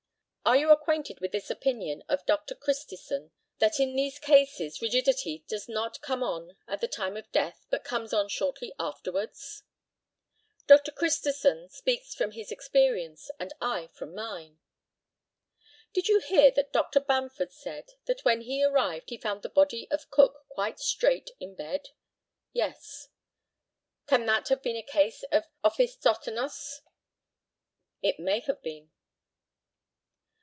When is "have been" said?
24.49-24.75, 28.41-28.91